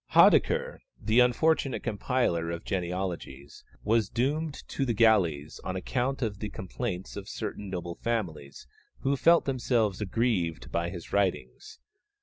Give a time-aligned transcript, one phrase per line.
[0.13, 6.49] Haudicquer, the unfortunate compiler of genealogies, was doomed to the galleys on account of the
[6.49, 8.65] complaints of certain noble families
[9.01, 11.77] who felt themselves aggrieved by his writings.